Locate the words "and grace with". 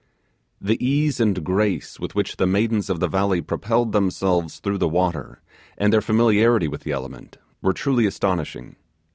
1.19-2.15